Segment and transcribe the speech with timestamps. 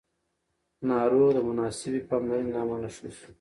[0.89, 3.27] ناروغ د مناسبې پاملرنې له امله ښه شو